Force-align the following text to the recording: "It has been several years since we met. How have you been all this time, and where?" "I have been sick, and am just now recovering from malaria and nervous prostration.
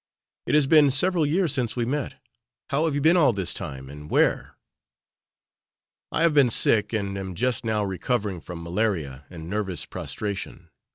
"It 0.47 0.55
has 0.55 0.65
been 0.65 0.89
several 0.89 1.27
years 1.27 1.53
since 1.53 1.75
we 1.75 1.85
met. 1.85 2.15
How 2.71 2.85
have 2.85 2.95
you 2.95 3.01
been 3.01 3.17
all 3.17 3.33
this 3.33 3.53
time, 3.53 3.87
and 3.87 4.09
where?" 4.09 4.55
"I 6.11 6.23
have 6.23 6.33
been 6.33 6.49
sick, 6.49 6.91
and 6.91 7.15
am 7.19 7.35
just 7.35 7.63
now 7.63 7.83
recovering 7.83 8.41
from 8.41 8.63
malaria 8.63 9.25
and 9.29 9.47
nervous 9.47 9.85
prostration. 9.85 10.71